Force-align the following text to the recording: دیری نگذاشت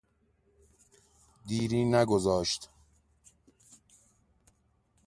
دیری 1.47 1.85
نگذاشت 1.85 2.69